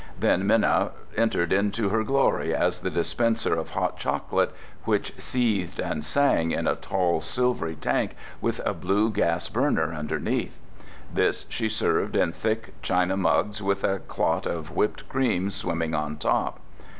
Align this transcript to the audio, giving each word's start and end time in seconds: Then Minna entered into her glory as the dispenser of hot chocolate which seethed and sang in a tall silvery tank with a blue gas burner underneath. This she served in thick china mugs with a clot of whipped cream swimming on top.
Then 0.19 0.47
Minna 0.47 0.93
entered 1.15 1.53
into 1.53 1.89
her 1.89 2.03
glory 2.03 2.55
as 2.55 2.79
the 2.79 2.89
dispenser 2.89 3.53
of 3.53 3.69
hot 3.69 3.99
chocolate 3.99 4.51
which 4.83 5.13
seethed 5.19 5.79
and 5.79 6.03
sang 6.03 6.49
in 6.49 6.65
a 6.65 6.73
tall 6.75 7.21
silvery 7.21 7.75
tank 7.75 8.15
with 8.41 8.61
a 8.65 8.73
blue 8.73 9.11
gas 9.11 9.47
burner 9.47 9.93
underneath. 9.93 10.57
This 11.13 11.45
she 11.49 11.69
served 11.69 12.15
in 12.15 12.31
thick 12.31 12.73
china 12.81 13.15
mugs 13.15 13.61
with 13.61 13.83
a 13.83 13.99
clot 13.99 14.47
of 14.47 14.71
whipped 14.75 15.07
cream 15.07 15.51
swimming 15.51 15.93
on 15.93 16.17
top. 16.17 16.59